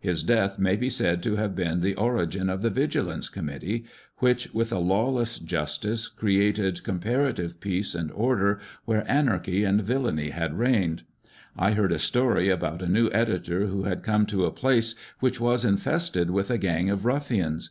[0.00, 3.84] His death may be said to have been the origin of the Vigilance Committee,
[4.16, 10.30] which, with a law less justice, created comparative peace and order where anarchy and villany
[10.30, 11.04] had reigned.
[11.56, 15.40] I heard a story about a new editor who had come to a place which
[15.40, 17.70] was infested with a gang of ruffians.